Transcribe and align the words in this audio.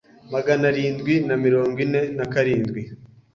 Magana 0.33 0.63
arindwi 0.71 1.13
mirongo 1.45 1.77
ine 1.85 2.01
nakarindwi 2.17 2.81